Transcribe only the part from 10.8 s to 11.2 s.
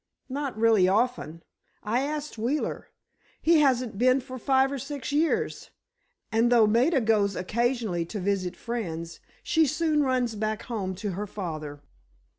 to